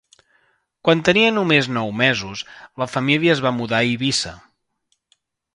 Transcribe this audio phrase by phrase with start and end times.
[0.87, 2.43] Quan tenia només nou mesos,
[2.85, 4.37] la família es va mudar a Eivissa.